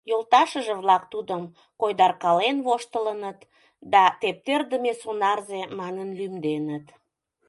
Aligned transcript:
Йолташыже-влак 0.09 1.03
тудым 1.13 1.43
койдаркален 1.81 2.57
воштылыныт 2.65 3.39
да 3.93 4.03
«тептердыме 4.19 4.93
сонарзе» 5.01 5.61
манын 5.79 6.09
лӱмденыт. 6.17 6.85